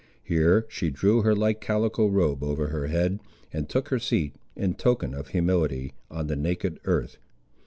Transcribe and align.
Here 0.23 0.65
she 0.67 0.89
drew 0.89 1.21
her 1.21 1.35
light 1.35 1.61
calico 1.61 2.07
robe 2.07 2.43
over 2.43 2.69
her 2.69 2.87
head, 2.87 3.19
and 3.53 3.69
took 3.69 3.89
her 3.89 3.99
seat, 3.99 4.33
in 4.55 4.73
token 4.73 5.13
of 5.13 5.27
humility, 5.27 5.93
on 6.09 6.25
the 6.25 6.35
naked 6.35 6.79
earth. 6.85 7.19